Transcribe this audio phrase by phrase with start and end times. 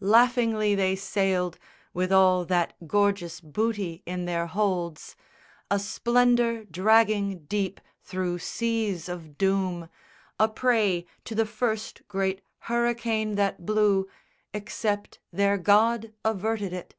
[0.00, 1.56] Laughingly they sailed,
[1.94, 5.14] With all that gorgeous booty in their holds,
[5.70, 9.88] A splendour dragging deep through seas of doom,
[10.40, 14.08] A prey to the first great hurricane that blew
[14.52, 16.96] Except their God averted it.